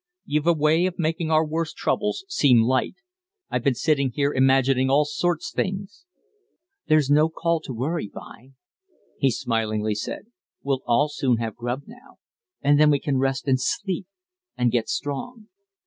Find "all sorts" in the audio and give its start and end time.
4.89-5.51